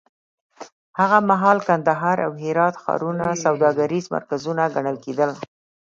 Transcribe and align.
هغه 0.99 1.17
مهال 1.29 1.59
کندهار 1.67 2.17
او 2.25 2.31
هرات 2.43 2.75
ښارونه 2.83 3.27
سوداګریز 3.45 4.05
مرکزونه 4.15 4.63
ګڼل 4.75 4.97
کېدل. 5.05 5.31